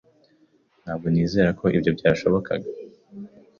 Ntabwo 0.83 1.05
nizera 1.13 1.49
ko 1.59 1.65
ibyo 1.77 1.91
byashobokaga. 1.97 2.67